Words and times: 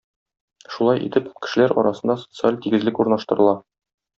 Шулай 0.75 1.03
итеп, 1.09 1.27
кешеләр 1.45 1.75
арасында 1.83 2.17
социаль 2.25 2.61
тигезлек 2.65 3.03
урнаштырыла. 3.05 3.55